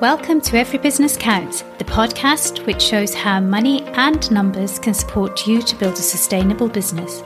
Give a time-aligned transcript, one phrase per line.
[0.00, 5.46] Welcome to Every Business Counts, the podcast which shows how money and numbers can support
[5.46, 7.22] you to build a sustainable business.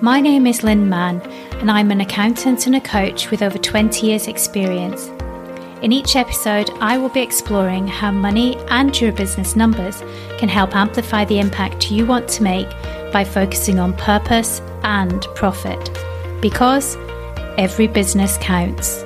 [0.00, 1.20] My name is Lynn Mann,
[1.60, 5.08] and I'm an accountant and a coach with over 20 years' experience.
[5.82, 10.02] In each episode, I will be exploring how money and your business numbers
[10.38, 12.70] can help amplify the impact you want to make
[13.12, 15.90] by focusing on purpose and profit.
[16.40, 16.96] Because
[17.58, 19.04] every business counts.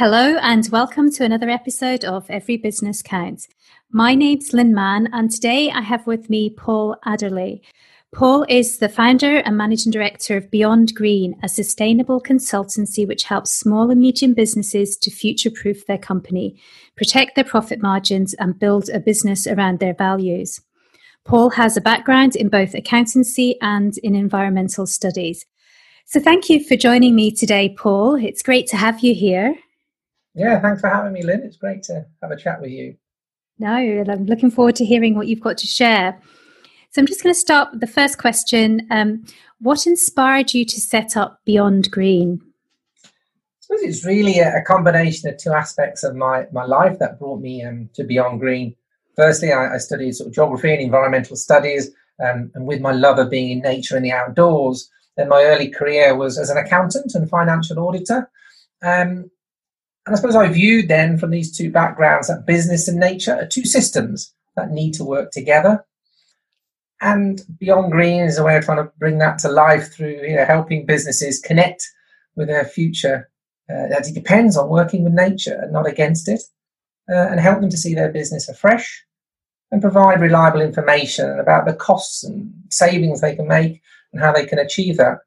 [0.00, 3.46] Hello, and welcome to another episode of Every Business Counts.
[3.92, 7.62] My name's Lynn Mann, and today I have with me Paul Adderley.
[8.10, 13.50] Paul is the founder and managing director of Beyond Green, a sustainable consultancy which helps
[13.50, 16.58] small and medium businesses to future proof their company,
[16.96, 20.62] protect their profit margins, and build a business around their values.
[21.26, 25.44] Paul has a background in both accountancy and in environmental studies.
[26.06, 28.14] So, thank you for joining me today, Paul.
[28.14, 29.56] It's great to have you here.
[30.34, 31.42] Yeah, thanks for having me, Lynn.
[31.42, 32.96] It's great to have a chat with you.
[33.58, 36.20] No, I'm looking forward to hearing what you've got to share.
[36.90, 38.86] So I'm just going to start with the first question.
[38.90, 39.24] Um,
[39.60, 42.40] what inspired you to set up Beyond Green?
[43.04, 43.08] I
[43.60, 47.62] suppose it's really a, combination of two aspects of my, my life that brought me
[47.62, 48.74] um, to Beyond Green.
[49.14, 51.90] Firstly, I, I, studied sort of geography and environmental studies,
[52.24, 55.68] um, and with my love of being in nature and the outdoors, then my early
[55.68, 58.30] career was as an accountant and financial auditor.
[58.82, 59.30] Um,
[60.10, 63.46] and I suppose I viewed then from these two backgrounds that business and nature are
[63.46, 65.84] two systems that need to work together.
[67.00, 70.34] And Beyond Green is a way of trying to bring that to life through you
[70.34, 71.88] know, helping businesses connect
[72.34, 73.30] with their future
[73.70, 76.42] uh, as it depends on working with nature and not against it,
[77.08, 79.04] uh, and help them to see their business afresh
[79.70, 83.80] and provide reliable information about the costs and savings they can make
[84.12, 85.18] and how they can achieve that.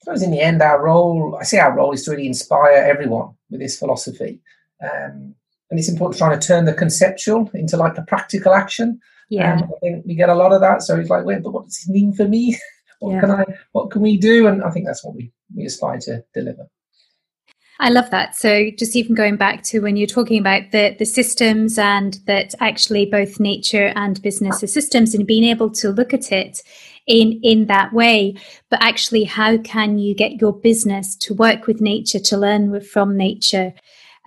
[0.00, 2.76] I suppose in the end, our role, I see our role is to really inspire
[2.76, 4.40] everyone with this philosophy.
[4.82, 5.34] Um,
[5.70, 8.98] and it's important trying to turn the conceptual into like a practical action.
[9.28, 9.54] Yeah.
[9.54, 10.82] Um, I think we get a lot of that.
[10.82, 12.58] So it's like, wait, but what does this mean for me?
[13.00, 13.20] what yeah.
[13.20, 14.46] can I, what can we do?
[14.46, 16.66] And I think that's what we, we aspire to deliver.
[17.82, 18.36] I love that.
[18.36, 22.54] So just even going back to when you're talking about the the systems and that
[22.60, 26.60] actually both nature and business are systems and being able to look at it
[27.06, 28.34] in in that way
[28.68, 33.16] but actually how can you get your business to work with nature to learn from
[33.16, 33.72] nature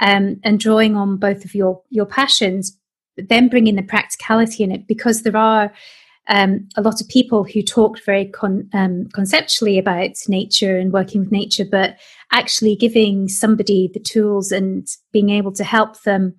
[0.01, 2.75] um, and drawing on both of your your passions
[3.15, 5.71] but then bringing the practicality in it because there are
[6.29, 11.21] um, a lot of people who talked very con- um, conceptually about nature and working
[11.21, 11.97] with nature, but
[12.31, 16.35] actually giving somebody the tools and being able to help them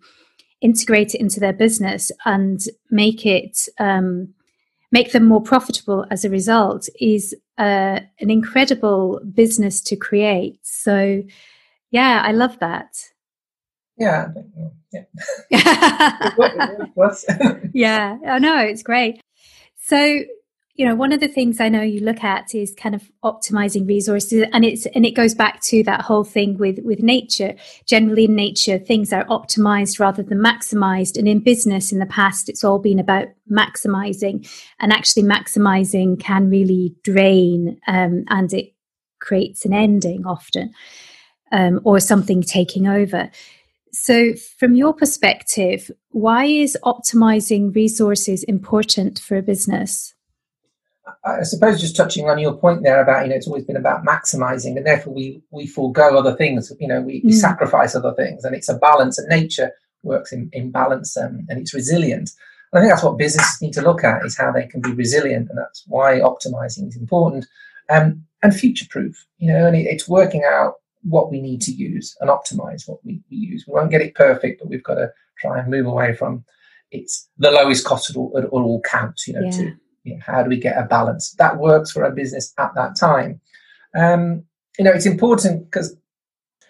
[0.63, 4.33] integrate it into their business and make it um,
[4.91, 10.59] make them more profitable as a result is uh, an incredible business to create.
[10.63, 11.23] So,
[11.91, 12.95] yeah, I love that.
[13.99, 14.29] Yeah,
[14.93, 15.03] yeah.
[17.75, 19.21] yeah, I know it's great.
[19.87, 19.99] So,
[20.77, 23.87] you know, one of the things I know you look at is kind of optimizing
[23.87, 27.55] resources, and it's and it goes back to that whole thing with with nature.
[27.85, 32.49] Generally, in nature, things are optimized rather than maximized, and in business, in the past,
[32.49, 34.49] it's all been about maximizing,
[34.81, 38.73] and actually, maximizing can really drain, um, and it
[39.21, 40.73] creates an ending often,
[41.53, 43.31] um, or something taking over.
[43.95, 50.15] So, from your perspective, why is optimizing resources important for a business?
[51.25, 54.05] I suppose just touching on your point there about you know it's always been about
[54.05, 57.35] maximizing and therefore we we forego other things you know we, we mm.
[57.35, 59.71] sacrifice other things and it's a balance and nature
[60.03, 62.31] works in, in balance um, and it's resilient
[62.73, 64.93] and I think that's what businesses need to look at is how they can be
[64.93, 67.47] resilient and that's why optimizing is important
[67.91, 71.73] um, and future proof you know and it, it's working out what we need to
[71.73, 74.95] use and optimize what we, we use we won't get it perfect but we've got
[74.95, 76.45] to try and move away from
[76.91, 79.51] it's the lowest cost at all, at all counts you know yeah.
[79.51, 82.75] to you know, how do we get a balance that works for a business at
[82.75, 83.41] that time?
[83.97, 84.45] Um,
[84.79, 85.97] you know, it's important because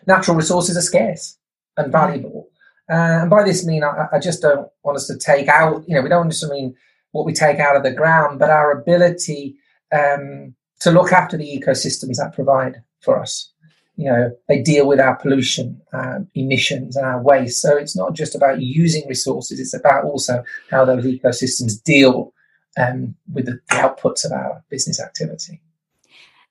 [0.06, 1.36] natural resources are scarce
[1.76, 2.48] and valuable.
[2.90, 5.94] Uh, and by this mean I, I, just don't want us to take out, you
[5.94, 6.74] know, we don't just mean
[7.12, 9.56] what we take out of the ground, but our ability
[9.90, 13.53] um, to look after the ecosystems that provide for us.
[13.96, 17.62] You know, they deal with our pollution, um, emissions, and our waste.
[17.62, 22.32] So it's not just about using resources; it's about also how those ecosystems deal
[22.76, 25.60] um, with the, the outputs of our business activity.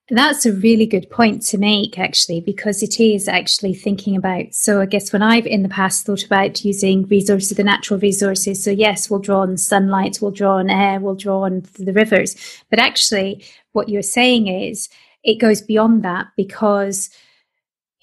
[0.09, 4.53] That's a really good point to make, actually, because it is actually thinking about.
[4.53, 8.61] So, I guess when I've in the past thought about using resources, the natural resources,
[8.61, 12.35] so yes, we'll draw on sunlight, we'll draw on air, we'll draw on the rivers.
[12.69, 14.89] But actually, what you're saying is
[15.23, 17.09] it goes beyond that because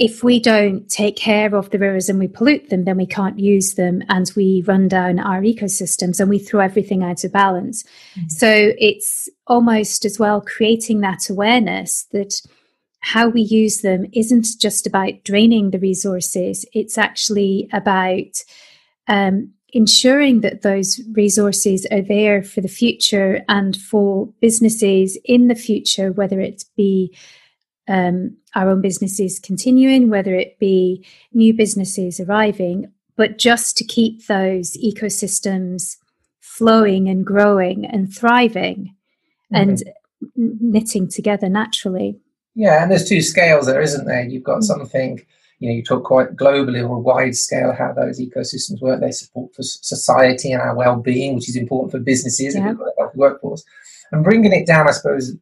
[0.01, 3.39] if we don't take care of the rivers and we pollute them, then we can't
[3.39, 7.85] use them and we run down our ecosystems and we throw everything out of balance.
[8.17, 8.29] Mm-hmm.
[8.29, 12.41] So it's almost as well creating that awareness that
[13.01, 18.43] how we use them isn't just about draining the resources, it's actually about
[19.07, 25.55] um, ensuring that those resources are there for the future and for businesses in the
[25.55, 27.15] future, whether it be
[27.87, 34.27] um, our own businesses continuing, whether it be new businesses arriving, but just to keep
[34.27, 35.97] those ecosystems
[36.41, 38.95] flowing and growing and thriving
[39.53, 39.71] mm-hmm.
[39.71, 39.83] and
[40.37, 42.19] knitting together naturally.
[42.55, 44.25] Yeah, and there's two scales there, isn't there?
[44.25, 44.81] You've got mm-hmm.
[44.81, 45.21] something,
[45.59, 49.01] you know, you talk quite globally or wide scale how those ecosystems work.
[49.01, 52.71] They support for society and our well-being, which is important for businesses yeah.
[52.71, 53.65] and a workforce.
[54.13, 55.37] And bringing it down, I suppose,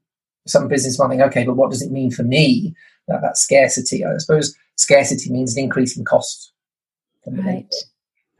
[0.49, 2.75] some business might think, okay, but what does it mean for me?
[3.09, 4.05] That, that scarcity.
[4.05, 6.53] I suppose scarcity means an increase in cost.
[7.27, 7.75] Right.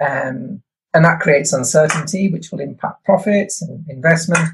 [0.01, 0.63] Um,
[0.95, 4.47] and that creates uncertainty, which will impact profits and investment.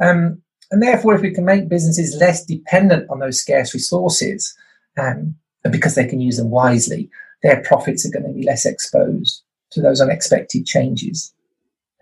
[0.00, 4.54] Um, and therefore, if we can make businesses less dependent on those scarce resources,
[4.96, 5.34] um,
[5.64, 7.10] and because they can use them wisely,
[7.42, 11.32] their profits are going to be less exposed to those unexpected changes.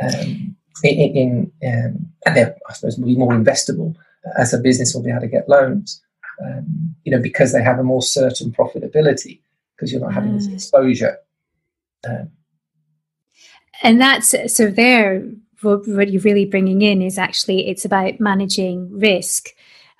[0.01, 3.95] Um, in, in um, and they're, I suppose, will be more investable
[4.37, 6.03] as a business will be able to get loans,
[6.45, 9.41] um, you know, because they have a more certain profitability
[9.75, 10.55] because you're not having this mm.
[10.55, 11.17] exposure.
[12.07, 12.31] Um,
[13.83, 15.25] and that's so there.
[15.63, 19.49] What you're really bringing in is actually it's about managing risk.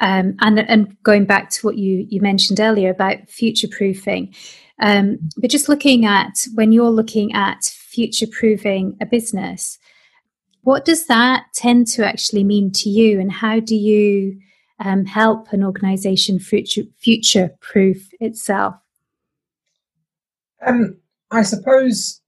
[0.01, 4.35] Um, and and going back to what you you mentioned earlier about future proofing,
[4.81, 9.79] um, but just looking at when you're looking at future proofing a business,
[10.69, 14.39] what does that tend to actually mean to you, and how do you
[14.81, 18.75] um, help an organization future, future proof itself?
[20.67, 20.99] Um,
[21.31, 22.21] I suppose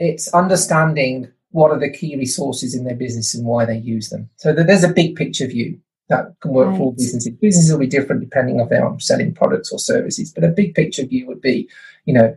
[0.00, 4.28] it's understanding what are the key resources in their business and why they use them.
[4.34, 5.78] So there's a big picture view
[6.08, 6.78] that can work right.
[6.78, 7.32] for all businesses.
[7.36, 10.74] Businesses will be different depending on if they're selling products or services, but a big
[10.74, 11.68] picture view would be,
[12.06, 12.36] you know,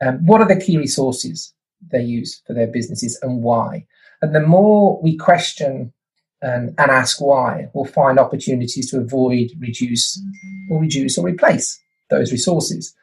[0.00, 1.52] um, what are the key resources
[1.90, 3.84] they use for their businesses and why?
[4.22, 5.92] And the more we question
[6.42, 10.20] and, and ask why, we'll find opportunities to avoid, reduce,
[10.70, 11.80] or reduce or replace
[12.10, 12.94] those resources.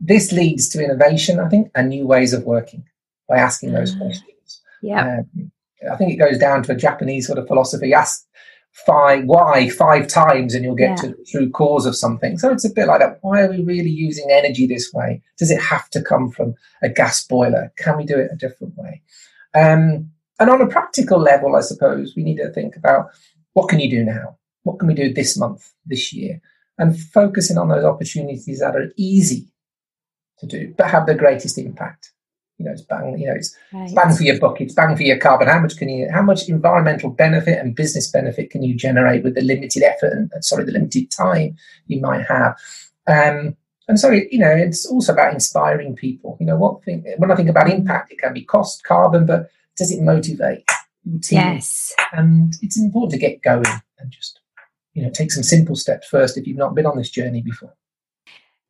[0.00, 2.84] This leads to innovation, I think, and new ways of working
[3.28, 3.98] by asking those mm.
[3.98, 4.62] questions.
[4.82, 5.18] Yeah.
[5.18, 5.52] Um,
[5.90, 7.92] I think it goes down to a Japanese sort of philosophy.
[7.94, 8.26] Ask
[8.86, 10.96] five why five times and you'll get yeah.
[10.96, 12.38] to the true cause of something.
[12.38, 13.18] So it's a bit like that.
[13.22, 15.22] Why are we really using energy this way?
[15.38, 17.72] Does it have to come from a gas boiler?
[17.76, 19.02] Can we do it a different way?
[19.54, 23.10] Um, and on a practical level, I suppose we need to think about
[23.52, 24.36] what can you do now?
[24.64, 26.40] What can we do this month, this year?
[26.78, 29.48] And focusing on those opportunities that are easy
[30.38, 32.10] to do, but have the greatest impact.
[32.58, 33.92] You know, it's bang, you know, it's, right.
[33.94, 35.48] bang for your buck, it's bang for your carbon.
[35.48, 39.34] How much can you, how much environmental benefit and business benefit can you generate with
[39.34, 42.56] the limited effort and, sorry, the limited time you might have?
[43.06, 43.56] Um,
[43.88, 46.36] and so, you know, it's also about inspiring people.
[46.40, 49.50] You know, what thing, when I think about impact, it can be cost, carbon, but
[49.76, 50.64] does it motivate
[51.04, 51.38] your team?
[51.38, 51.94] Yes.
[52.12, 53.64] And it's important to get going
[53.98, 54.40] and just,
[54.94, 57.74] you know, take some simple steps first if you've not been on this journey before.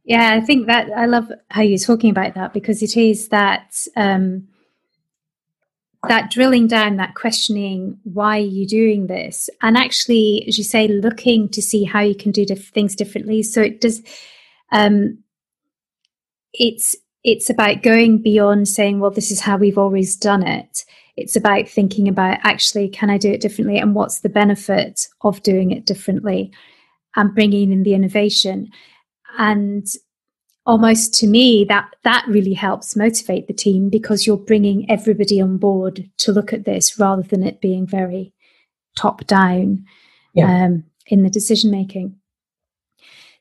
[0.05, 3.87] Yeah, I think that I love how you're talking about that because it is that
[3.97, 4.49] um,
[6.09, 10.89] that drilling down, that questioning why are you doing this, and actually, as you say,
[10.89, 13.43] looking to see how you can do diff- things differently.
[13.43, 14.03] So it does.
[14.73, 15.19] Um,
[16.53, 16.95] it's
[17.25, 20.85] it's about going beyond saying, well, this is how we've always done it.
[21.17, 23.79] It's about thinking about actually, can I do it differently?
[23.79, 26.53] And what's the benefit of doing it differently
[27.17, 28.69] and bringing in the innovation?
[29.39, 29.87] And
[30.67, 35.57] almost to me, that, that really helps motivate the team because you're bringing everybody on
[35.57, 38.35] board to look at this rather than it being very
[38.97, 39.85] top down
[40.35, 40.65] yeah.
[40.65, 42.17] um, in the decision making.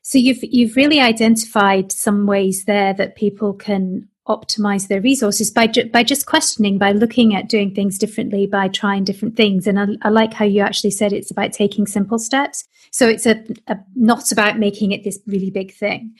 [0.06, 5.66] So you've you've really identified some ways there that people can optimize their resources by
[5.66, 9.66] ju- by just questioning, by looking at doing things differently, by trying different things.
[9.66, 12.64] And I, I like how you actually said it's about taking simple steps.
[12.90, 16.14] So it's a, a, not about making it this really big thing.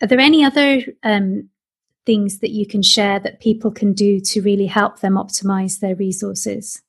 [0.00, 1.48] Are there any other um,
[2.06, 5.96] things that you can share that people can do to really help them optimize their
[5.96, 6.82] resources?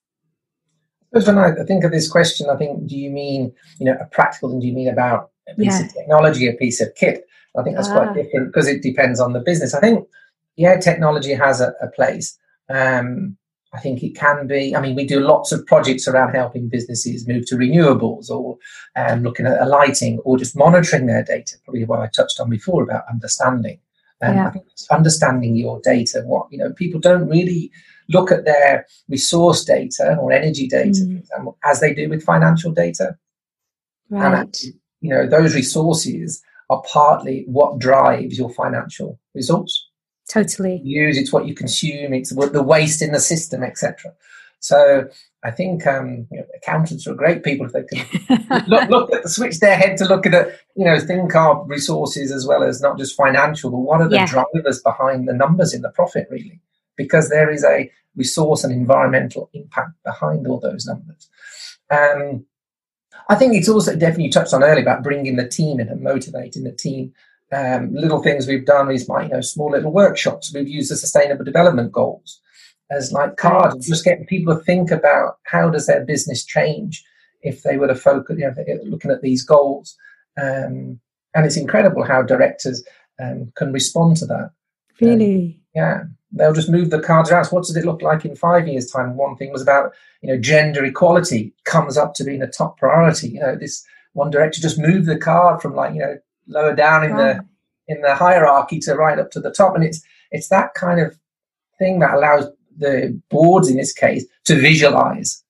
[1.09, 4.49] When I think of this question, I think, do you mean, you know, a practical
[4.49, 4.59] thing?
[4.59, 5.85] Do you mean about a piece yeah.
[5.85, 7.27] of technology, a piece of kit.
[7.57, 7.93] I think that's ah.
[7.93, 9.73] quite different because it depends on the business.
[9.73, 10.07] I think,
[10.55, 12.37] yeah, technology has a, a place.
[12.69, 13.37] Um,
[13.73, 14.75] I think it can be.
[14.75, 18.57] I mean, we do lots of projects around helping businesses move to renewables or
[18.95, 22.83] um, looking at lighting or just monitoring their data, probably what I touched on before
[22.83, 23.79] about understanding.
[24.21, 24.53] Um, yeah.
[24.91, 26.23] understanding your data.
[26.25, 27.69] What you know, people don't really
[28.07, 31.11] look at their resource data or energy data, mm.
[31.11, 33.17] for example, as they do with financial data.
[34.09, 34.41] Right.
[34.41, 34.57] And
[35.05, 39.87] you know, those resources are partly what drives your financial results.
[40.27, 40.81] Totally.
[40.83, 44.11] use it's what you consume, it's the waste in the system, etc.
[44.59, 45.07] So
[45.43, 49.21] I think um, you know, accountants are great people if they can look, look at
[49.21, 52.63] the switch their head to look at it, you know, think of resources as well
[52.63, 54.25] as not just financial, but what are the yeah.
[54.25, 56.59] drivers behind the numbers in the profit really?
[56.95, 61.29] Because there is a resource and environmental impact behind all those numbers.
[61.91, 62.47] Um,
[63.29, 66.01] I think it's also definitely you touched on earlier about bringing the team in and
[66.01, 67.13] motivating the team.
[67.51, 70.53] Um, little things we've done is my, you know, small little workshops.
[70.53, 72.39] We've used the sustainable development goals
[72.91, 73.83] as like cards, right.
[73.83, 77.03] just getting people to think about how does their business change
[77.41, 79.95] if they were to focus, you know, looking at these goals.
[80.37, 80.99] Um,
[81.33, 82.83] and it's incredible how directors
[83.19, 84.51] um, can respond to that.
[85.01, 85.61] Really?
[85.75, 86.03] Yeah.
[86.31, 87.45] They'll just move the cards around.
[87.45, 89.15] So what does it look like in five years' time?
[89.15, 93.29] One thing was about, you know, gender equality comes up to being a top priority.
[93.29, 96.17] You know, this one director just moved the card from like, you know,
[96.47, 97.17] lower down in wow.
[97.17, 97.45] the
[97.87, 99.75] in the hierarchy to right up to the top.
[99.75, 100.01] And it's
[100.31, 101.17] it's that kind of
[101.77, 105.43] thing that allows the boards in this case to visualize,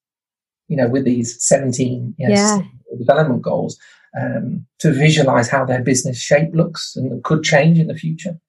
[0.68, 2.62] you know, with these 17 you know, yeah.
[2.98, 3.80] development goals,
[4.20, 8.40] um, to visualize how their business shape looks and could change in the future.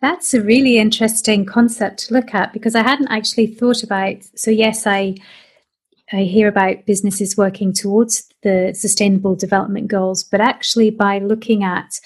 [0.00, 4.22] That's a really interesting concept to look at because I hadn't actually thought about.
[4.36, 5.16] So yes, I
[6.12, 12.00] I hear about businesses working towards the sustainable development goals, but actually by looking at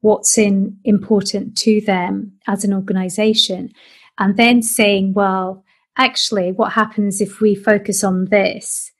[0.00, 3.72] what's in important to them as an organization
[4.18, 5.64] and then saying, well,
[5.96, 8.92] actually, what happens if we focus on this?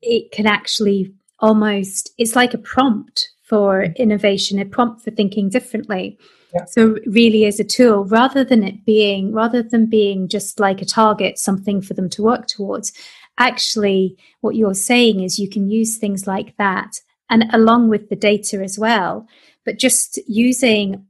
[0.00, 6.18] It can actually almost, it's like a prompt for innovation, a prompt for thinking differently.
[6.52, 6.64] Yeah.
[6.64, 10.86] So really as a tool, rather than it being, rather than being just like a
[10.86, 12.92] target, something for them to work towards,
[13.38, 17.00] actually what you're saying is you can use things like that
[17.30, 19.26] and along with the data as well,
[19.64, 21.04] but just using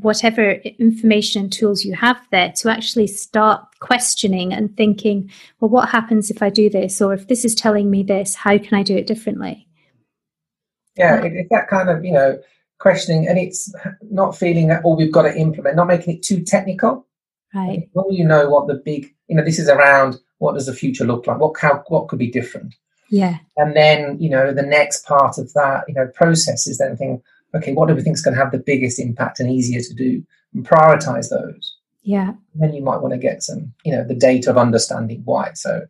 [0.00, 5.88] whatever information and tools you have there to actually start questioning and thinking, well, what
[5.88, 7.00] happens if I do this?
[7.00, 9.63] Or if this is telling me this, how can I do it differently?
[10.96, 12.38] Yeah, it's that kind of, you know,
[12.78, 13.74] questioning, and it's
[14.10, 17.06] not feeling that, oh, we've got to implement, not making it too technical.
[17.54, 17.88] Right.
[18.10, 21.26] You know what the big, you know, this is around what does the future look
[21.26, 21.38] like?
[21.38, 22.74] What how what could be different?
[23.10, 23.38] Yeah.
[23.56, 27.22] And then, you know, the next part of that, you know, process is then think,
[27.54, 29.94] okay, what do we think is going to have the biggest impact and easier to
[29.94, 31.76] do and prioritize those.
[32.02, 32.30] Yeah.
[32.30, 35.52] And then you might want to get some, you know, the data of understanding why.
[35.54, 35.86] So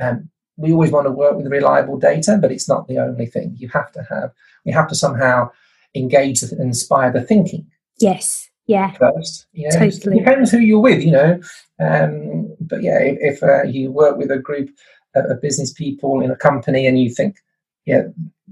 [0.00, 3.56] um, we always want to work with reliable data, but it's not the only thing.
[3.58, 4.32] You have to have,
[4.64, 5.50] we have to somehow
[5.94, 7.66] engage and inspire the thinking.
[7.98, 8.48] Yes.
[8.66, 8.92] Yeah.
[8.92, 10.16] First, you know, totally.
[10.16, 11.40] It depends who you're with, you know.
[11.80, 14.70] Um, but yeah, if, if uh, you work with a group
[15.14, 17.38] of, business people in a company and you think,
[17.86, 18.02] yeah,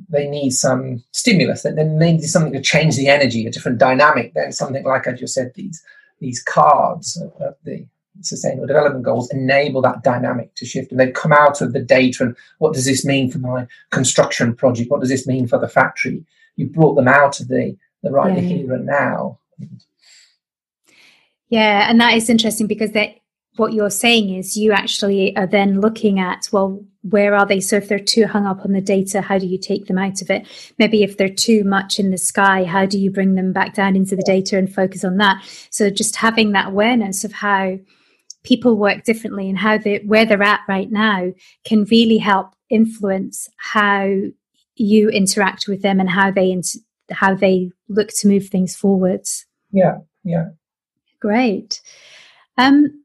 [0.09, 4.33] they need some stimulus, then they need something to change the energy, a different dynamic.
[4.35, 5.83] Then something like I just said, these
[6.19, 7.87] these cards of, of the
[8.21, 10.91] sustainable development goals enable that dynamic to shift.
[10.91, 14.55] And then come out of the data and what does this mean for my construction
[14.55, 14.91] project?
[14.91, 16.25] What does this mean for the factory?
[16.57, 18.43] You brought them out of the the right yeah.
[18.43, 19.39] here and now.
[21.49, 23.17] Yeah and that is interesting because that
[23.57, 27.61] what you're saying is you actually are then looking at well where are they?
[27.61, 30.23] So if they're too hung up on the data how do you take them out
[30.23, 30.47] of it?
[30.79, 33.97] Maybe if they're too much in the sky how do you bring them back down
[33.97, 35.43] into the data and focus on that?
[35.71, 37.79] So just having that awareness of how
[38.47, 41.33] people work differently and how they where they're at right now
[41.65, 44.11] can really help influence how
[44.77, 46.61] you interact with them and how they
[47.11, 49.47] how they look to move things forwards.
[49.73, 50.49] Yeah yeah.
[51.21, 51.81] Great.
[52.57, 53.03] Um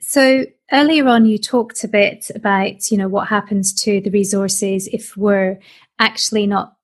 [0.00, 4.88] so earlier on, you talked a bit about, you know, what happens to the resources
[4.92, 5.58] if we're
[5.98, 6.76] actually not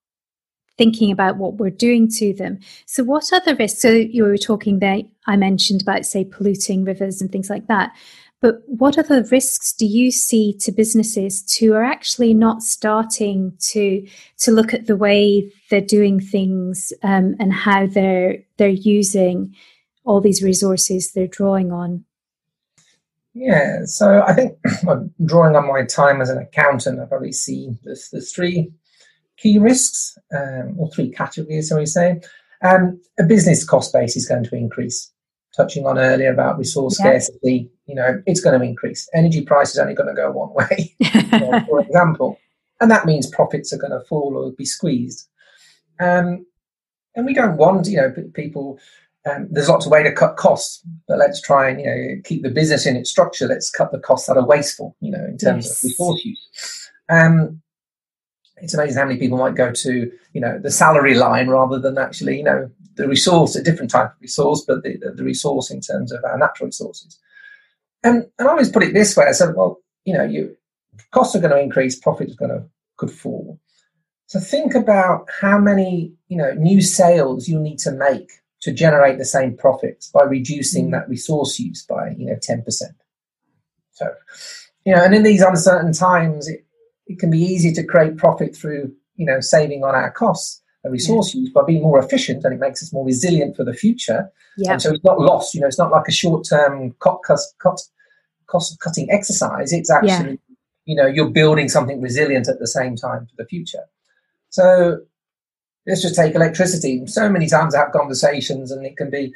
[0.78, 2.60] thinking about what we're doing to them.
[2.86, 3.82] So what other risks?
[3.82, 7.92] So you were talking there, I mentioned about, say, polluting rivers and things like that.
[8.40, 14.06] But what other risks do you see to businesses who are actually not starting to
[14.38, 19.56] to look at the way they're doing things um, and how they're they're using
[20.04, 22.04] all these resources they're drawing on?
[23.34, 24.58] Yeah, so I think
[25.24, 28.72] drawing on my time as an accountant, I probably see there's, there's three
[29.38, 32.20] key risks, um, or three categories, shall we say.
[32.62, 35.12] Um, a business cost base is going to increase
[35.56, 37.18] touching on earlier about resource yeah.
[37.18, 39.08] scarcity, you know, it's going to increase.
[39.14, 40.94] Energy price is only going to go one way,
[41.38, 42.38] know, for example.
[42.80, 45.26] And that means profits are going to fall or be squeezed.
[45.98, 46.46] Um,
[47.16, 48.78] and we don't want, you know, people.
[49.28, 52.42] Um, there's lots of way to cut costs, but let's try and you know keep
[52.44, 53.48] the business in its structure.
[53.48, 55.84] Let's cut the costs that are wasteful, you know, in terms yes.
[55.84, 56.90] of resource use.
[57.10, 57.60] Um,
[58.60, 61.98] it's amazing how many people might go to you know the salary line rather than
[61.98, 65.70] actually you know the resource, a different type of resource, but the, the, the resource
[65.70, 67.18] in terms of our natural resources.
[68.02, 70.56] And, and I always put it this way: I said, well, you know, you
[71.12, 73.58] costs are going to increase, profits are going to could fall.
[74.26, 79.18] So think about how many, you know, new sales you need to make to generate
[79.18, 80.92] the same profits by reducing mm.
[80.92, 82.64] that resource use by, you know, 10%.
[83.92, 84.12] So,
[84.84, 86.66] you know, and in these uncertain times, it,
[87.08, 90.92] it can be easy to create profit through, you know, saving on our costs and
[90.92, 91.40] resource yeah.
[91.40, 94.30] use by being more efficient and it makes us more resilient for the future.
[94.56, 94.72] Yeah.
[94.72, 97.90] And so it's not lost, you know, it's not like a short term cost, cost,
[98.46, 99.72] cost cutting exercise.
[99.72, 100.54] It's actually, yeah.
[100.84, 103.84] you know, you're building something resilient at the same time for the future.
[104.50, 105.00] So
[105.86, 107.06] let's just take electricity.
[107.06, 109.34] So many times I have conversations, and it can be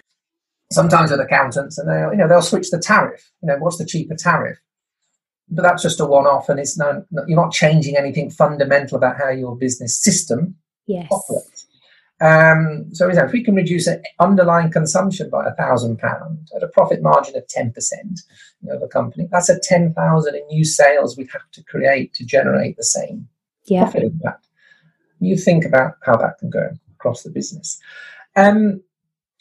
[0.70, 3.30] sometimes with accountants, and they you know they'll switch the tariff.
[3.42, 4.58] You know, what's the cheaper tariff?
[5.54, 9.28] But that's just a one-off, and it's not you're not changing anything fundamental about how
[9.28, 10.56] your business system
[10.86, 11.08] yes.
[11.10, 11.66] operates.
[12.20, 16.62] Um, so know, if we can reduce an underlying consumption by a thousand pound at
[16.62, 18.20] a profit margin of ten percent
[18.70, 22.24] of a company, that's a ten thousand in new sales we have to create to
[22.24, 23.28] generate the same
[23.66, 23.82] yeah.
[23.82, 24.46] profit impact
[25.22, 27.78] you think about how that can go across the business.
[28.36, 28.82] Um,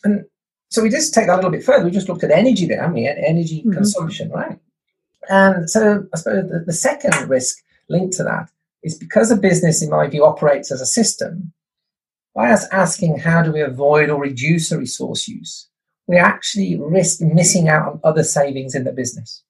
[0.04, 0.26] and
[0.70, 1.84] so we just take that a little bit further.
[1.84, 3.08] We just looked at energy there, haven't we?
[3.08, 3.74] Energy mm-hmm.
[3.74, 4.58] consumption, right?
[5.30, 7.58] And so I suppose the, the second risk
[7.90, 8.50] linked to that
[8.84, 11.54] is because a business, in my view, operates as a system,
[12.34, 15.68] by us asking how do we avoid or reduce a resource use,
[16.08, 19.44] we actually risk missing out on other savings in the business.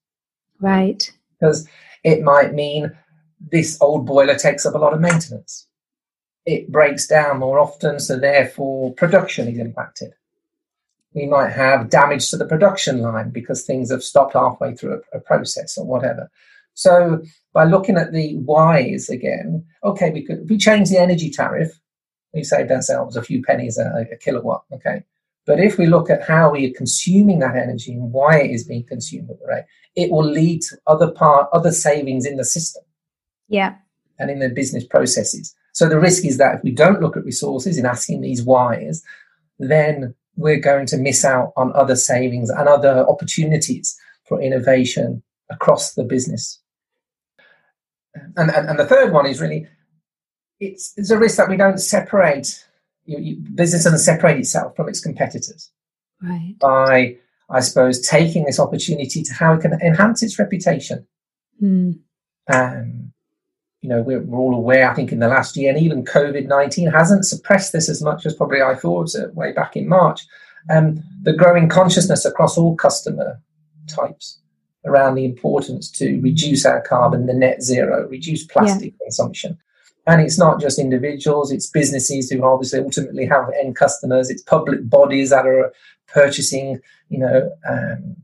[0.60, 1.10] Right.
[1.40, 1.66] Because
[2.04, 2.92] it might mean
[3.40, 5.66] this old boiler takes up a lot of maintenance
[6.44, 10.12] it breaks down more often, so therefore production is impacted.
[11.14, 15.18] We might have damage to the production line because things have stopped halfway through a,
[15.18, 16.30] a process or whatever.
[16.74, 17.22] So
[17.52, 21.78] by looking at the whys again, okay, we could if we change the energy tariff,
[22.32, 25.04] we saved ourselves a few pennies a, a kilowatt, okay.
[25.44, 28.64] But if we look at how we are consuming that energy and why it is
[28.64, 29.64] being consumed at the rate,
[29.96, 32.84] it will lead to other part other savings in the system.
[33.48, 33.74] Yeah.
[34.18, 35.54] And in the business processes.
[35.72, 39.02] So the risk is that if we don't look at resources in asking these whys,
[39.58, 45.94] then we're going to miss out on other savings and other opportunities for innovation across
[45.94, 46.60] the business.
[48.14, 49.66] And, and, and the third one is really
[50.60, 52.64] it's, it's a risk that we don't separate
[53.04, 55.70] you, you, business doesn't separate itself from its competitors
[56.22, 56.54] right.
[56.60, 57.16] by
[57.50, 61.06] I suppose taking this opportunity to how it can enhance its reputation.
[61.62, 62.00] Mm.
[62.50, 63.11] Um,
[63.82, 66.46] you know, we're, we're, all aware, I think, in the last year, and even COVID
[66.46, 70.22] 19 hasn't suppressed this as much as probably I thought uh, way back in March.
[70.70, 73.40] Um, the growing consciousness across all customer
[73.88, 74.38] types
[74.84, 79.04] around the importance to reduce our carbon, the net zero, reduce plastic yeah.
[79.04, 79.58] consumption.
[80.06, 84.88] And it's not just individuals, it's businesses who obviously ultimately have end customers, it's public
[84.88, 85.72] bodies that are
[86.08, 88.16] purchasing, you know, um,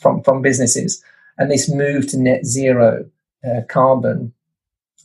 [0.00, 1.02] from, from businesses.
[1.38, 3.08] And this move to net zero
[3.44, 4.32] uh, carbon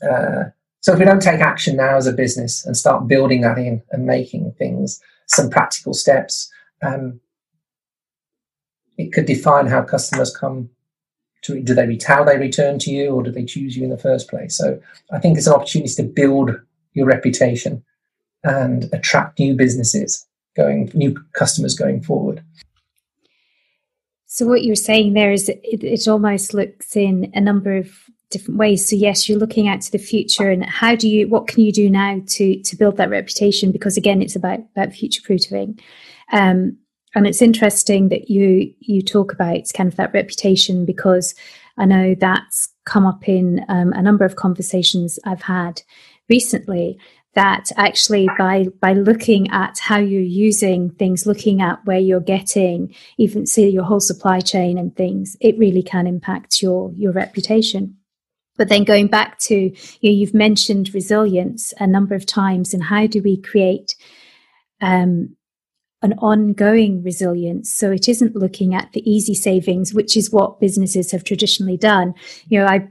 [0.04, 0.46] uh,
[0.82, 3.82] so if we don't take action now as a business and start building that in
[3.92, 6.50] and making things some practical steps,
[6.82, 7.20] um,
[8.98, 10.70] it could define how customers come
[11.42, 13.98] to do they how they return to you or do they choose you in the
[13.98, 14.58] first place.
[14.58, 14.80] So
[15.12, 16.52] I think it's an opportunity to build
[16.94, 17.84] your reputation
[18.44, 22.44] and attract new businesses going new customers going forward.
[24.26, 27.92] So what you're saying there is it, it almost looks in a number of
[28.30, 28.88] different ways.
[28.88, 31.72] So yes, you're looking out to the future and how do you what can you
[31.72, 33.72] do now to to build that reputation?
[33.72, 35.80] Because again, it's about about future proofing.
[36.32, 36.78] Um,
[37.16, 41.34] and it's interesting that you you talk about kind of that reputation because
[41.78, 45.82] I know that's come up in um, a number of conversations I've had
[46.30, 47.00] recently
[47.36, 52.94] that actually by by looking at how you're using things looking at where you're getting
[53.18, 57.96] even see your whole supply chain and things it really can impact your your reputation
[58.60, 59.72] but then going back to, you
[60.04, 63.96] know, you've mentioned resilience a number of times, and how do we create
[64.82, 65.36] um,
[66.02, 67.74] an ongoing resilience?
[67.74, 72.14] So it isn't looking at the easy savings, which is what businesses have traditionally done.
[72.50, 72.90] You know, I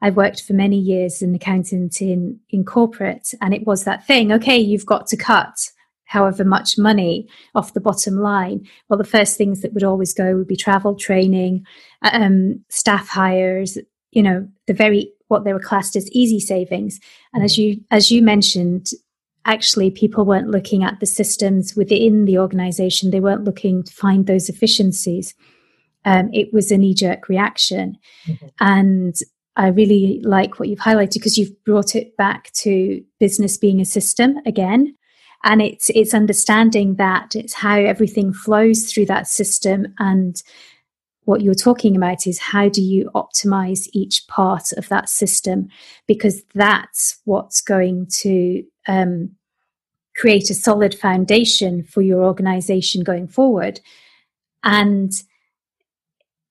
[0.00, 4.32] I've worked for many years in accountant in in corporate, and it was that thing.
[4.32, 5.58] Okay, you've got to cut
[6.06, 10.36] however much money off the bottom line, well, the first things that would always go
[10.36, 11.64] would be travel, training,
[12.02, 13.78] um, staff hires,
[14.12, 17.00] you know, the very what they were classed as easy savings.
[17.32, 18.88] And as you as you mentioned,
[19.44, 23.10] actually people weren't looking at the systems within the organization.
[23.10, 25.34] They weren't looking to find those efficiencies.
[26.04, 27.96] Um, it was a knee jerk reaction.
[28.26, 28.46] Mm-hmm.
[28.60, 29.14] And
[29.56, 33.84] I really like what you've highlighted because you've brought it back to business being a
[33.84, 34.94] system again.
[35.44, 40.40] And it's it's understanding that it's how everything flows through that system and
[41.24, 45.68] what you're talking about is how do you optimize each part of that system?
[46.06, 49.30] Because that's what's going to um,
[50.16, 53.80] create a solid foundation for your organization going forward.
[54.64, 55.12] And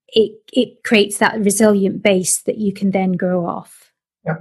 [0.08, 3.92] it it creates that resilient base that you can then grow off.
[4.26, 4.38] Yeah.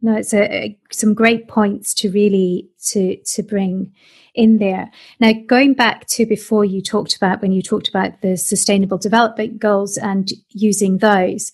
[0.00, 3.92] No it's a, a, some great points to really to to bring
[4.36, 4.90] in there.
[5.18, 9.58] Now going back to before you talked about when you talked about the sustainable development
[9.58, 11.52] goals and using those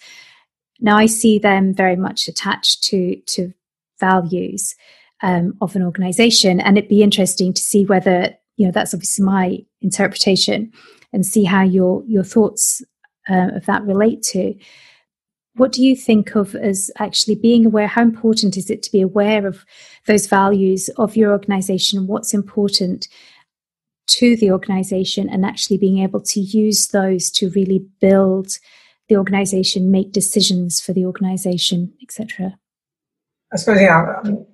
[0.81, 3.53] now i see them very much attached to to
[4.01, 4.75] values
[5.23, 6.61] um, of an organization.
[6.61, 10.73] And it'd be interesting to see whether you know that's obviously my interpretation
[11.12, 12.83] and see how your your thoughts
[13.31, 14.55] uh, of that relate to
[15.55, 19.01] what do you think of as actually being aware how important is it to be
[19.01, 19.65] aware of
[20.07, 23.09] those values of your organization what's important
[24.07, 28.59] to the organization and actually being able to use those to really build
[29.09, 32.59] the organization make decisions for the organization etc
[33.53, 34.47] i suppose yeah um,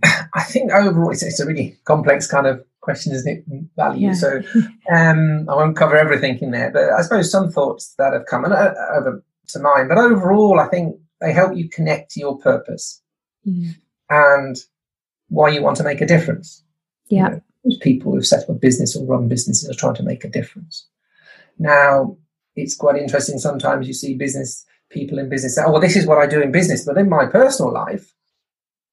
[0.34, 3.44] I think overall it's, it's, a really complex kind of question, isn't it?
[3.76, 4.08] Value.
[4.08, 4.12] Yeah.
[4.12, 4.42] So
[4.92, 8.44] um, I won't cover everything in there, but I suppose some thoughts that have come
[8.44, 9.88] and, uh, over to mind.
[9.88, 13.02] But overall, I think they help you connect to your purpose
[13.46, 13.74] mm.
[14.10, 14.56] and
[15.28, 16.62] why you want to make a difference.
[17.08, 17.38] Yeah.
[17.64, 20.24] You know, people who've set up a business or run businesses are trying to make
[20.24, 20.86] a difference.
[21.58, 22.16] Now,
[22.56, 23.38] it's quite interesting.
[23.38, 26.40] Sometimes you see business people in business say, "Oh, well, this is what I do
[26.40, 28.14] in business," but in my personal life,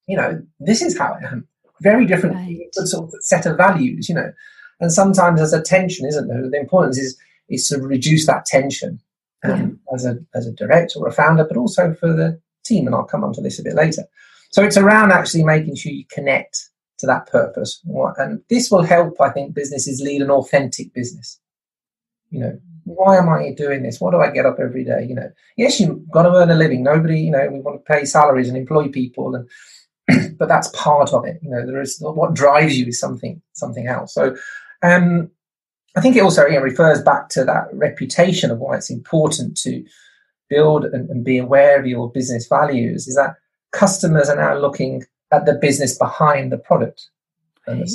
[0.06, 1.48] you know, this is how I am.
[1.80, 2.68] Very different right.
[2.72, 4.32] sort of set of values, you know.
[4.80, 6.48] And sometimes there's a tension, isn't there?
[6.48, 7.16] The importance is
[7.48, 9.00] is to reduce that tension
[9.52, 9.94] um, yeah.
[9.94, 12.86] as a as a director or a founder, but also for the team.
[12.86, 14.04] And I'll come on to this a bit later.
[14.50, 17.80] So it's around actually making sure you connect to that purpose,
[18.18, 19.20] and this will help.
[19.20, 21.40] I think businesses lead an authentic business.
[22.30, 24.00] You know, why am I doing this?
[24.00, 25.06] What do I get up every day?
[25.08, 26.82] You know, yes, you've got to earn a living.
[26.82, 29.48] Nobody, you know, we want to pay salaries and employ people and
[30.38, 31.38] but that's part of it.
[31.42, 34.14] You know, there is what drives you is something something else.
[34.14, 34.36] So
[34.82, 35.30] um,
[35.96, 39.56] I think it also you know, refers back to that reputation of why it's important
[39.58, 39.84] to
[40.48, 43.08] build and, and, be aware of your business values.
[43.08, 43.36] Is that
[43.72, 47.08] customers are now looking at the business behind the product.
[47.66, 47.90] Right.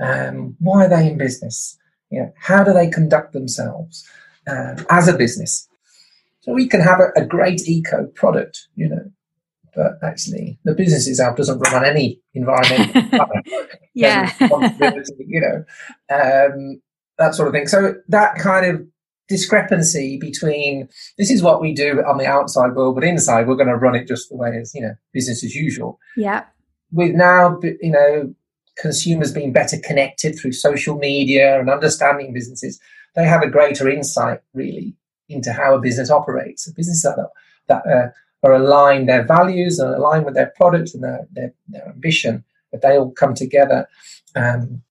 [0.00, 1.78] Um, why are they in business?
[2.10, 4.08] You know, how do they conduct themselves
[4.46, 5.68] um, as a business?
[6.40, 9.10] So we can have a, a great eco product, you know,
[9.74, 13.28] but actually the business itself doesn't run on any environmental
[13.94, 14.32] yeah.
[14.40, 15.64] You know
[16.10, 16.80] um,
[17.18, 17.66] that sort of thing.
[17.66, 18.86] So that kind of
[19.28, 23.68] discrepancy between this is what we do on the outside world but inside we're going
[23.68, 25.98] to run it just the way as you know business as usual.
[26.16, 26.44] Yeah.
[26.92, 28.34] With now you know
[28.76, 32.80] consumers being better connected through social media and understanding businesses
[33.14, 34.94] they have a greater insight really
[35.30, 36.68] into how a business operates.
[36.68, 37.16] A business that,
[37.68, 38.08] that uh,
[38.42, 42.82] are aligned, their values are aligned with their product and their, their, their ambition, but
[42.82, 43.86] they all come together,
[44.36, 44.82] um,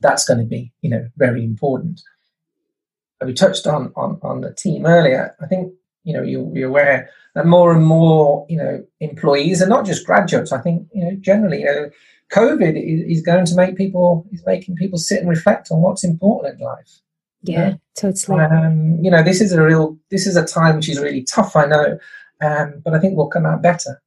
[0.00, 2.00] that's going to be, you know, very important.
[3.24, 5.34] We touched on, on, on the team earlier.
[5.40, 5.72] I think,
[6.04, 10.06] you know, you, you're aware that more and more, you know, employees and not just
[10.06, 10.52] graduates.
[10.52, 11.90] I think, you know, generally, you know,
[12.32, 16.04] COVID is, is going to make people, is making people sit and reflect on what's
[16.04, 17.00] important in life.
[17.42, 18.40] Yeah, totally.
[18.40, 21.56] Um, you know, this is a real, this is a time which is really tough.
[21.56, 21.98] I know,
[22.40, 24.00] um, but I think we'll come out better.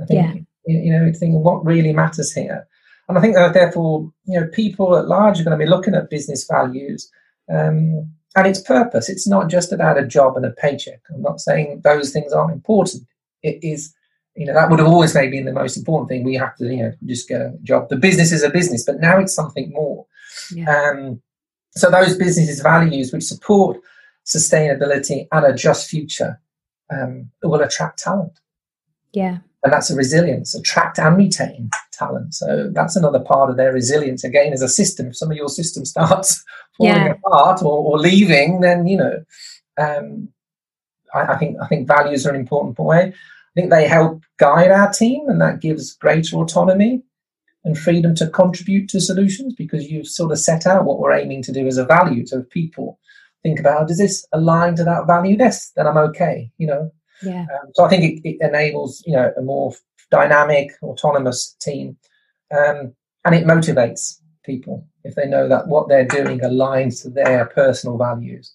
[0.00, 0.74] I think yeah.
[0.74, 2.66] you know, thinking what really matters here,
[3.08, 5.94] and I think that therefore, you know, people at large are going to be looking
[5.94, 7.10] at business values
[7.50, 9.08] um, and its purpose.
[9.08, 11.00] It's not just about a job and a paycheck.
[11.12, 13.04] I'm not saying those things aren't important.
[13.42, 13.94] It is,
[14.36, 16.22] you know, that would have always maybe been the most important thing.
[16.22, 17.88] We have to, you know, just get a job.
[17.88, 20.06] The business is a business, but now it's something more.
[20.52, 20.70] Yeah.
[20.70, 21.22] Um,
[21.70, 23.78] so those businesses values which support
[24.26, 26.38] sustainability and a just future
[26.90, 28.38] um, will attract talent.
[29.12, 29.38] Yeah.
[29.64, 32.34] And that's a resilience, attract and retain talent.
[32.34, 34.22] So that's another part of their resilience.
[34.22, 36.44] Again, as a system, if some of your system starts
[36.78, 37.14] falling yeah.
[37.24, 39.24] apart or, or, leaving, then you know,
[39.78, 40.28] um,
[41.12, 43.12] I, I, think I think values are an important way.
[43.12, 47.02] I think they help guide our team, and that gives greater autonomy.
[47.64, 51.42] and freedom to contribute to solutions because you've sort of set out what we're aiming
[51.42, 52.24] to do as a value.
[52.24, 53.00] So if people
[53.42, 55.36] think about, does this align to that value?
[55.38, 56.50] Yes, then I'm okay.
[56.58, 56.92] You know.
[57.22, 57.42] Yeah.
[57.42, 59.72] Um, so I think it, it, enables you know a more
[60.10, 61.96] dynamic, autonomous team,
[62.56, 67.46] um, and it motivates people if they know that what they're doing aligns to their
[67.46, 68.54] personal values.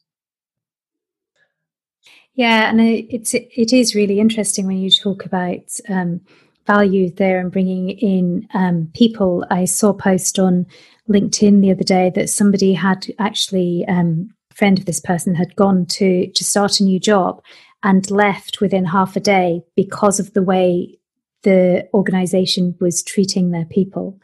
[2.36, 6.22] Yeah, and it's it is really interesting when you talk about um,
[6.66, 9.46] values there and bringing in um, people.
[9.52, 10.66] I saw a post on
[11.10, 15.86] LinkedIn the other day that somebody had actually um, friend of this person had gone
[15.88, 17.42] to to start a new job
[17.84, 20.98] and left within half a day because of the way
[21.44, 24.18] the organization was treating their people.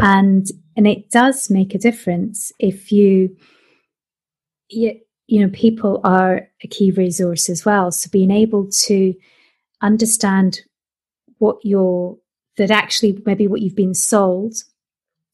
[0.00, 3.36] And and it does make a difference if you
[4.68, 7.92] you, you know people are a key resource as well.
[7.92, 9.14] So being able to
[9.80, 10.60] understand
[11.38, 12.16] what you're
[12.56, 14.54] that actually maybe what you've been sold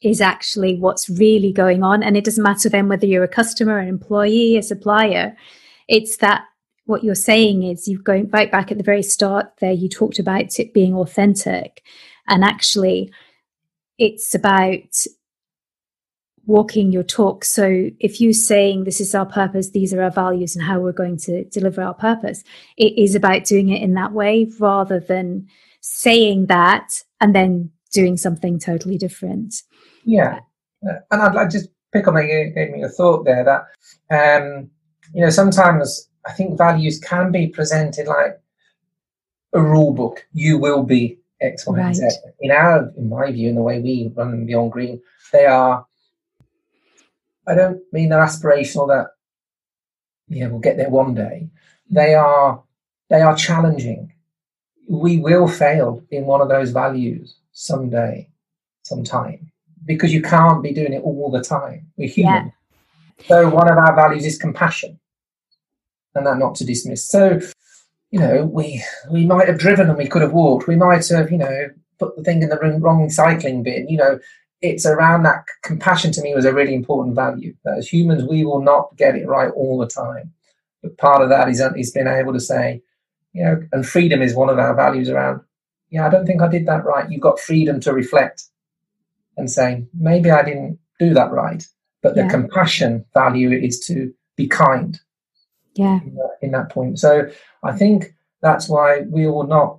[0.03, 3.79] is actually what's really going on and it doesn't matter then whether you're a customer
[3.79, 5.37] an employee a supplier
[5.89, 6.45] it's that
[6.87, 10.19] what you're saying is you're going right back at the very start there you talked
[10.19, 11.83] about it being authentic
[12.29, 13.13] and actually
[13.99, 15.07] it's about
[16.47, 17.45] walking your talk.
[17.45, 20.93] So if you're saying this is our purpose, these are our values, and how we're
[20.93, 22.43] going to deliver our purpose,
[22.77, 25.47] it is about doing it in that way rather than
[25.81, 29.63] saying that and then doing something totally different.
[30.11, 30.40] Yeah.
[30.83, 33.62] And I'd like just pick on you gave me a thought there that
[34.11, 34.68] um,
[35.14, 38.40] you know sometimes I think values can be presented like
[39.53, 40.27] a rule book.
[40.33, 41.87] You will be X, Y, right.
[41.87, 42.09] and Z.
[42.40, 45.01] In our, in my view, in the way we run Beyond Green,
[45.33, 45.87] they are.
[47.46, 49.09] I don't mean they're aspirational that
[50.29, 51.49] yeah we'll get there one day.
[51.88, 52.62] They are
[53.11, 54.12] they are challenging.
[54.88, 58.29] We will fail in one of those values someday,
[58.83, 59.51] sometime,
[59.85, 61.87] because you can't be doing it all the time.
[61.97, 62.53] We're human.
[63.19, 63.27] Yeah.
[63.29, 64.99] So one of our values is compassion,
[66.14, 67.07] and that not to dismiss.
[67.07, 67.40] So
[68.11, 70.66] you know, we we might have driven and we could have walked.
[70.66, 73.88] We might have, you know, put the thing in the wrong cycling bin.
[73.88, 74.19] You know,
[74.62, 77.55] it's around that compassion to me was a really important value.
[77.64, 80.33] That as humans, we will not get it right all the time.
[80.83, 82.83] But part of that is uh, is being able to say,
[83.33, 85.43] you know, and freedom is one of our values around.
[85.90, 87.11] Yeah, I don't think I did that right.
[87.11, 88.45] You've got freedom to reflect
[89.37, 91.66] and saying, maybe I didn't do that right.
[92.03, 92.29] But the yeah.
[92.29, 94.99] compassion value is to be kind.
[95.75, 96.01] Yeah.
[96.03, 96.99] In that, in that point.
[96.99, 97.31] So
[97.62, 99.79] i think that's why we will not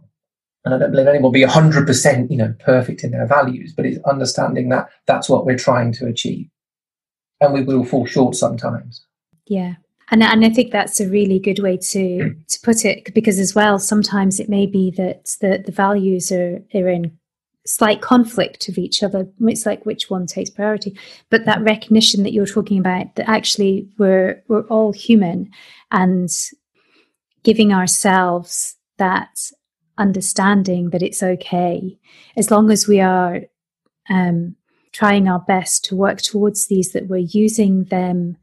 [0.64, 3.86] and i don't believe anyone will be 100% you know perfect in their values but
[3.86, 6.48] it's understanding that that's what we're trying to achieve.
[7.40, 9.04] And we will fall short sometimes.
[9.48, 9.74] Yeah.
[10.12, 12.48] And, and I think that's a really good way to mm.
[12.48, 16.62] to put it because as well sometimes it may be that the, the values are,
[16.76, 17.18] are in
[17.66, 19.28] slight conflict of each other.
[19.42, 20.98] It's like which one takes priority.
[21.30, 25.52] But that recognition that you're talking about, that actually we're we're all human,
[25.92, 26.30] and
[27.44, 29.52] giving ourselves that
[29.98, 31.98] understanding that it's okay
[32.36, 33.42] as long as we are
[34.10, 34.56] um,
[34.92, 38.38] trying our best to work towards these that we're using them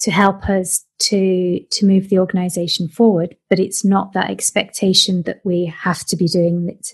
[0.00, 5.40] to help us to to move the organization forward but it's not that expectation that
[5.44, 6.92] we have to be doing it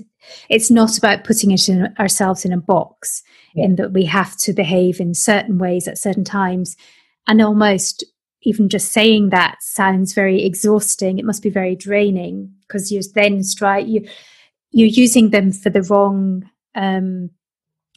[0.49, 3.23] it's not about putting it in ourselves in a box
[3.55, 3.65] yeah.
[3.65, 6.77] in that we have to behave in certain ways at certain times
[7.27, 8.05] and almost
[8.43, 13.43] even just saying that sounds very exhausting it must be very draining because you're then
[13.43, 14.07] strike you
[14.71, 17.29] you're using them for the wrong um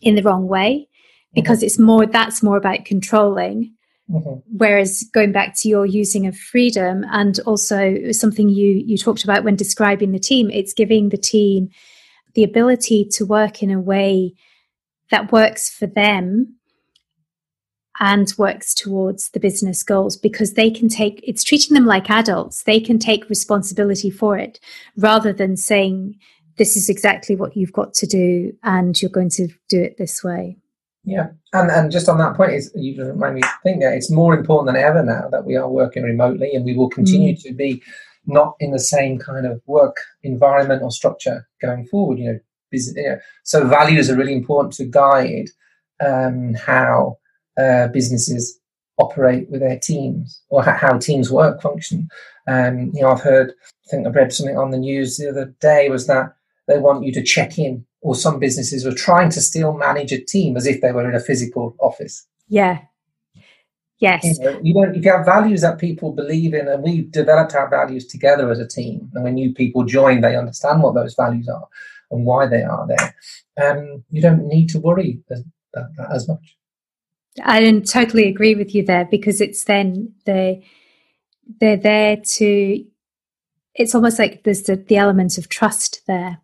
[0.02, 0.88] in the wrong way
[1.34, 1.66] because mm-hmm.
[1.66, 3.74] it's more that's more about controlling
[4.10, 4.58] Mm-hmm.
[4.58, 9.44] Whereas going back to your using of freedom and also something you you talked about
[9.44, 11.70] when describing the team, it's giving the team
[12.34, 14.34] the ability to work in a way
[15.12, 16.56] that works for them
[18.00, 22.64] and works towards the business goals because they can take it's treating them like adults
[22.64, 24.60] they can take responsibility for it
[24.96, 26.18] rather than saying
[26.58, 30.24] this is exactly what you've got to do and you're going to do it this
[30.24, 30.58] way
[31.04, 34.12] yeah, and and just on that point, is you just remind me think that it's
[34.12, 37.44] more important than ever now that we are working remotely, and we will continue mm.
[37.44, 37.82] to be
[38.26, 42.20] not in the same kind of work environment or structure going forward.
[42.20, 45.50] You know, business, you know so values are really important to guide
[46.06, 47.18] um, how
[47.58, 48.60] uh, businesses
[48.98, 52.08] operate with their teams or how teams work function.
[52.48, 55.54] Um, you know, I've heard, I think I read something on the news the other
[55.62, 56.34] day was that
[56.68, 60.24] they want you to check in or some businesses were trying to still manage a
[60.24, 62.26] team as if they were in a physical office.
[62.48, 62.80] Yeah.
[64.00, 64.24] Yes.
[64.24, 64.96] You, know, you don't.
[64.96, 68.60] If you have values that people believe in, and we've developed our values together as
[68.60, 71.68] a team, and when new people join, they understand what those values are.
[72.12, 73.16] and why they are there,
[73.62, 75.44] um, you don't need to worry as,
[76.12, 76.58] as much.
[77.44, 80.66] I totally agree with you there because it's then they
[81.60, 82.86] they're there to.
[83.76, 86.40] It's almost like there's the, the element of trust there.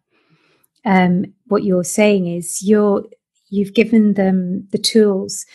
[0.86, 3.06] Um, what you're saying is you're
[3.50, 5.46] you've given them the tools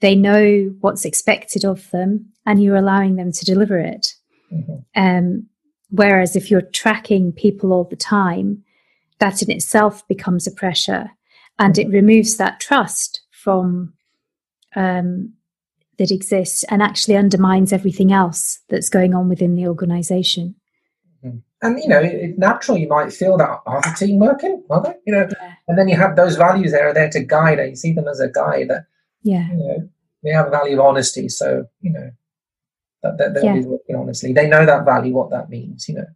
[0.00, 4.14] they know what's expected of them and you're allowing them to deliver it.
[4.52, 5.00] Mm-hmm.
[5.00, 5.46] Um,
[5.90, 8.62] whereas if you're tracking people all the time,
[9.18, 11.10] that in itself becomes a pressure
[11.58, 11.90] and mm-hmm.
[11.90, 13.94] it removes that trust from
[14.74, 15.32] um,
[15.98, 20.54] that exists and actually undermines everything else that's going on within the organization.
[21.62, 24.62] And you know, it, naturally, you might feel that are the team working?
[24.68, 24.94] Are they?
[25.06, 25.54] You know, yeah.
[25.68, 27.58] and then you have those values there are there to guide.
[27.58, 28.84] You see them as a guide that
[29.22, 29.88] yeah, you know,
[30.22, 31.28] they have a value of honesty.
[31.28, 32.10] So you know
[33.02, 33.54] that, that they'll yeah.
[33.54, 34.32] be working honestly.
[34.32, 35.88] They know that value, what that means.
[35.88, 36.06] You know,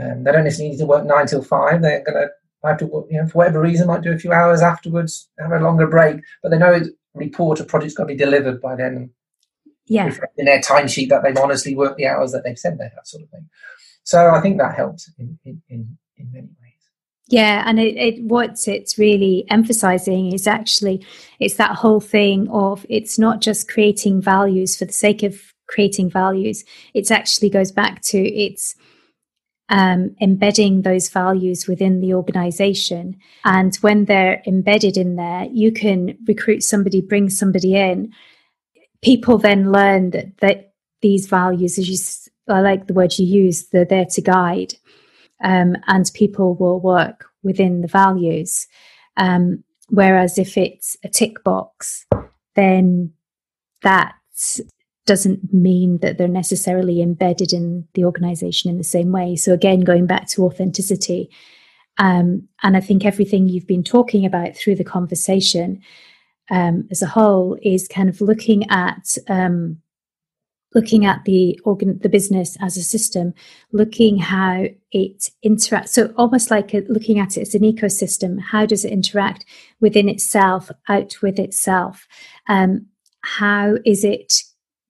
[0.00, 1.82] um, they don't necessarily need to work nine till five.
[1.82, 2.30] They're going to
[2.68, 5.52] have to, work, you know, for whatever reason, might do a few hours afterwards, have
[5.52, 6.20] a longer break.
[6.42, 6.82] But they know a
[7.14, 9.10] report, a project's got to be delivered by then.
[9.86, 13.04] Yeah, in their timesheet that they've honestly worked the hours that they've said they have,
[13.04, 13.48] sort of thing.
[14.04, 16.90] So I think that helps in, in, in, in many ways.
[17.28, 21.04] Yeah, and it, it, what it's really emphasizing is actually
[21.38, 26.10] it's that whole thing of it's not just creating values for the sake of creating
[26.10, 26.64] values.
[26.92, 28.74] It actually goes back to it's
[29.70, 33.16] um, embedding those values within the organization.
[33.44, 38.12] And when they're embedded in there, you can recruit somebody, bring somebody in.
[39.00, 41.96] People then learn that, that these values, as you,
[42.52, 44.74] I like the word you use, they're there to guide
[45.42, 48.66] um, and people will work within the values.
[49.16, 52.06] Um, whereas if it's a tick box,
[52.54, 53.12] then
[53.82, 54.14] that
[55.06, 59.36] doesn't mean that they're necessarily embedded in the organization in the same way.
[59.36, 61.30] So, again, going back to authenticity.
[61.98, 65.82] Um, and I think everything you've been talking about through the conversation
[66.50, 69.78] um, as a whole is kind of looking at um,
[70.74, 73.34] looking at the organ, the business as a system,
[73.72, 75.88] looking how it interacts.
[75.88, 78.40] So almost like a, looking at it as an ecosystem.
[78.40, 79.44] How does it interact
[79.80, 82.06] within itself, out with itself?
[82.48, 82.86] Um,
[83.22, 84.42] how is it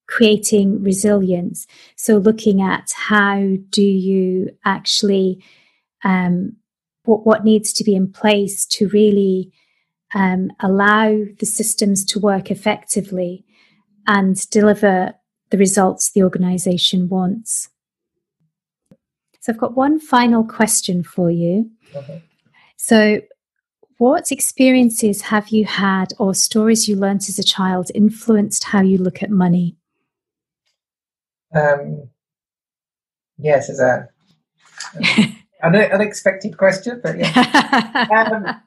[0.06, 1.66] creating resilience?
[1.96, 5.42] So looking at how do you actually
[6.04, 6.56] um,
[7.04, 9.52] what what needs to be in place to really
[10.14, 13.44] um, allow the systems to work effectively
[14.06, 15.14] and deliver
[15.50, 17.68] the results the organization wants.
[19.40, 21.70] So I've got one final question for you.
[21.94, 22.22] Okay.
[22.76, 23.20] So,
[23.98, 28.96] what experiences have you had or stories you learnt as a child influenced how you
[28.96, 29.76] look at money?
[31.54, 32.08] Um,
[33.38, 34.08] yes, it's a
[35.62, 38.06] an unexpected question, but yeah.
[38.32, 38.60] um,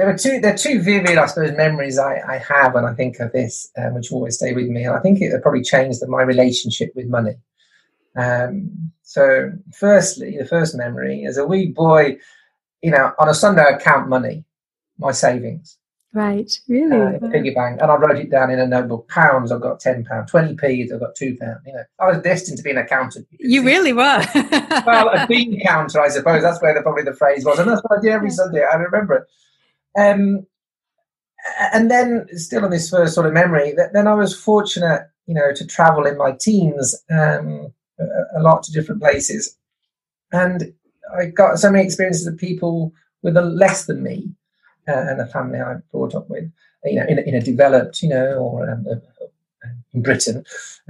[0.00, 2.94] there are two there are two vivid, I suppose, memories I, I have when I
[2.94, 6.00] think of this, um, which always stay with me, and I think it probably changed
[6.08, 7.34] my relationship with money.
[8.16, 12.16] Um, so, firstly, the first memory as a wee boy,
[12.80, 14.46] you know, on a Sunday I count money,
[14.96, 15.76] my savings.
[16.14, 17.16] Right, really?
[17.16, 19.06] Uh, piggy bank, and I wrote it down in a notebook.
[19.10, 20.30] Pounds, I've got ten pounds.
[20.30, 21.60] Twenty p's, I've got two pounds.
[21.66, 23.26] You know, I was destined to be an accountant.
[23.38, 24.24] You really were.
[24.86, 26.40] well, a bean counter, I suppose.
[26.40, 28.64] That's where the, probably the phrase was, and that's what I did every Sunday.
[28.64, 29.24] I remember it.
[29.98, 30.46] Um,
[31.72, 35.52] and then, still on this first sort of memory, then I was fortunate, you know,
[35.54, 37.72] to travel in my teens um,
[38.36, 39.56] a, lot to different places,
[40.32, 40.72] and
[41.16, 44.30] I got so many experiences of people with a less than me
[44.88, 46.50] uh, and the family I brought up with,
[46.84, 48.86] you know, in, in a developed, you know, or um,
[49.92, 50.44] in Britain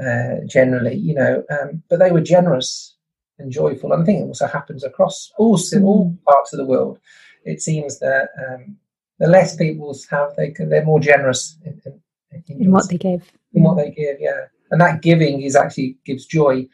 [0.04, 2.94] uh, generally, you know, um, but they were generous
[3.38, 3.92] and joyful.
[3.92, 6.24] And I think it also happens across all, all mm.
[6.24, 6.98] parts of the world.
[7.44, 8.76] It seems that um,
[9.20, 12.00] the less people have, they can, they're more generous in, in,
[12.48, 13.30] in, in what they give.
[13.54, 14.46] In what they give, yeah.
[14.70, 16.66] And that giving is actually gives joy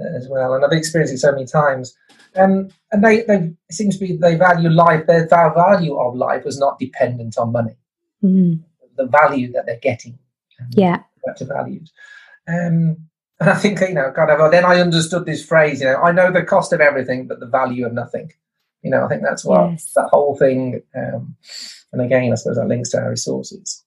[0.00, 0.54] uh, as well.
[0.54, 1.96] And I've experienced it so many times.
[2.36, 5.06] Um, and they, they it seems to be they value life.
[5.06, 7.76] Their value of life was not dependent on money.
[8.22, 8.60] Mm.
[8.96, 10.18] The value that they're getting,
[10.60, 11.02] um, yeah,
[11.36, 11.92] to values.
[12.48, 12.96] Um,
[13.40, 14.50] and I think you know, kind of.
[14.50, 15.80] Then I understood this phrase.
[15.80, 18.32] You know, I know the cost of everything, but the value of nothing.
[18.82, 19.92] You know, I think that's what yes.
[19.94, 20.82] that whole thing.
[20.94, 21.36] Um,
[21.94, 23.84] and again, I suppose that links to our resources.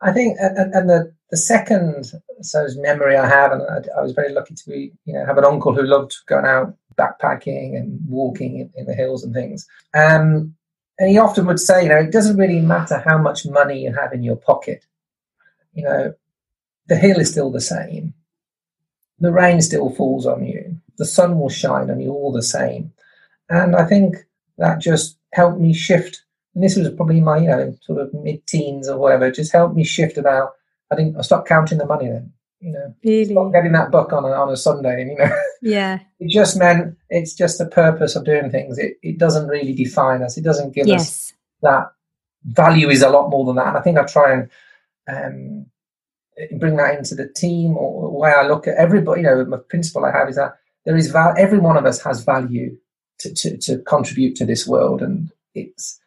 [0.00, 4.32] I think, and, the the second so memory I have, and I, I, was very
[4.32, 8.58] lucky to be, you know, have an uncle who loved going out backpacking and walking
[8.58, 9.66] in, in the hills and things.
[9.94, 10.54] Um,
[10.98, 13.92] and he often would say, you know, it doesn't really matter how much money you
[13.92, 14.84] have in your pocket.
[15.72, 16.14] You know,
[16.86, 18.14] the hill is still the same.
[19.18, 20.76] The rain still falls on you.
[20.98, 22.92] The sun will shine on you all the same.
[23.48, 24.16] And I think
[24.58, 26.24] that just helped me shift.
[26.54, 29.30] And this was probably my, you know, sort of mid-teens or whatever.
[29.30, 30.52] Just helped me shift about.
[30.90, 31.16] I didn't.
[31.16, 32.32] I stopped counting the money then.
[32.60, 35.30] You know, really getting that book on a, on a Sunday, and you know,
[35.62, 38.78] yeah, it just meant it's just the purpose of doing things.
[38.78, 40.38] It it doesn't really define us.
[40.38, 41.00] It doesn't give yes.
[41.00, 41.32] us
[41.62, 41.92] that
[42.44, 43.68] value is a lot more than that.
[43.68, 44.50] And I think I try and
[45.08, 45.66] um,
[46.58, 49.22] bring that into the team or the way I look at everybody.
[49.22, 52.02] You know, my principle I have is that there is val- every one of us
[52.02, 52.76] has value
[53.18, 56.00] to, to, to contribute to this world, and it's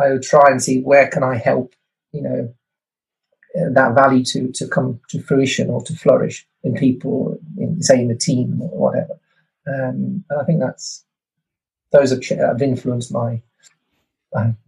[0.00, 1.74] I would try and see where can I help.
[2.12, 2.54] You know,
[3.58, 8.00] uh, that value to to come to fruition or to flourish in people, in, say
[8.00, 9.18] in the team or whatever.
[9.66, 11.04] Um, and I think that's
[11.90, 13.42] those have, have influenced my,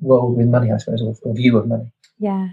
[0.01, 1.91] world with money, I suppose, or, or view of money.
[2.19, 2.51] Yeah,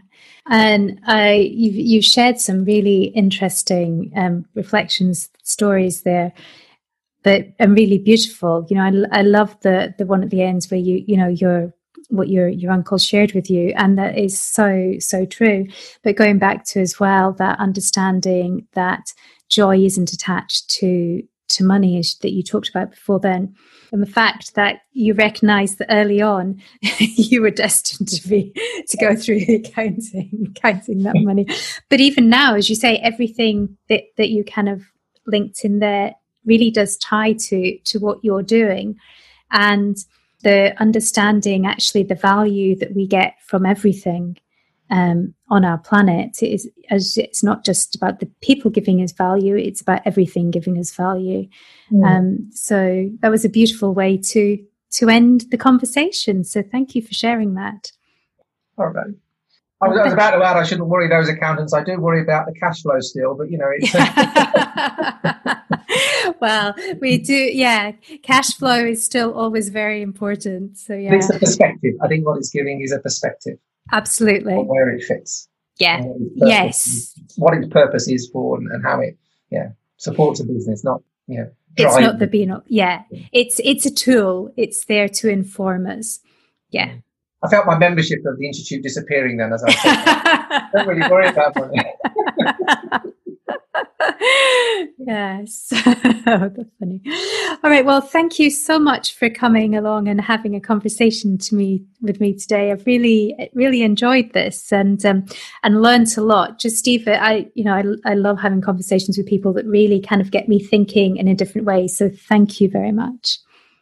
[0.50, 6.32] and I you've you've shared some really interesting um, reflections, stories there
[7.24, 8.66] that are really beautiful.
[8.70, 11.28] You know, I, I love the the one at the end where you you know
[11.28, 11.74] your
[12.12, 15.68] what your your uncle shared with you, and that is so so true.
[16.04, 19.14] But going back to as well that understanding that
[19.50, 23.54] joy isn't attached to to money that you talked about before then
[23.92, 26.62] and the fact that you recognised that early on
[27.00, 28.54] you were destined to be
[28.88, 31.46] to go through the accounting counting that money.
[31.90, 34.84] But even now as you say everything that that you kind of
[35.28, 38.96] linked in there really does tie to to what you're doing.
[39.52, 39.98] And
[40.42, 44.38] the understanding actually the value that we get from everything
[44.90, 49.12] um, on our planet it is as it's not just about the people giving us
[49.12, 51.48] value it's about everything giving us value.
[51.92, 52.06] Mm.
[52.06, 54.58] um, so that was a beautiful way to
[54.94, 56.44] to end the conversation.
[56.44, 57.94] So thank you for sharing that.
[58.78, 59.16] All right
[59.82, 61.74] I was, I was, about to add, I shouldn't worry those accountants.
[61.74, 63.92] I do worry about the cash flow still, but you know, it's.
[66.42, 67.94] well, we do, yeah.
[68.22, 70.78] Cash flow is still always very important.
[70.78, 71.16] So, yeah.
[71.16, 71.96] It's a perspective.
[72.02, 73.58] I think what it's giving is a perspective.
[73.92, 74.54] Absolutely.
[74.54, 75.48] Where it fits.
[75.80, 76.04] Yeah.
[76.36, 77.16] yes.
[77.38, 79.18] What its purpose is for and, and, how it,
[79.50, 82.64] yeah, supports a business, not, you know, it's not the be not.
[82.68, 83.02] Yeah.
[83.32, 84.54] It's, it's a tool.
[84.58, 86.20] It's there to inform us.
[86.70, 86.96] Yeah.
[87.44, 90.70] I felt my membership of the institute disappearing then as I said.
[90.74, 93.16] don't really worry about it.
[94.98, 95.68] yes.
[96.26, 97.02] That's funny.
[97.64, 97.86] All right.
[97.86, 102.20] Well, thank you so much for coming along and having a conversation to me with
[102.20, 102.72] me today.
[102.72, 105.26] I've really, really enjoyed this and um,
[105.64, 106.60] and learned a lot.
[106.60, 110.22] Just Eva, I, you know, I, I love having conversations with people that really kind
[110.22, 111.88] of get me thinking in a different way.
[111.88, 113.38] So thank you very much.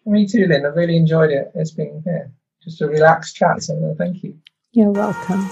[0.05, 0.66] Me too, Lynn.
[0.66, 1.51] I really enjoyed it.
[1.55, 2.26] It's been yeah,
[2.70, 3.64] just a relaxed chat.
[3.64, 4.38] So thank you.
[4.72, 5.48] You're welcome.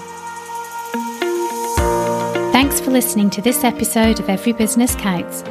[2.52, 5.44] Thanks for listening to this episode of Every Business Counts.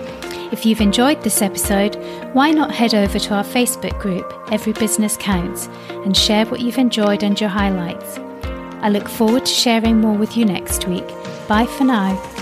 [0.52, 1.96] If you've enjoyed this episode,
[2.32, 6.78] why not head over to our Facebook group, Every Business Counts, and share what you've
[6.78, 8.18] enjoyed and your highlights.
[8.82, 11.06] I look forward to sharing more with you next week.
[11.48, 12.35] Bye for now.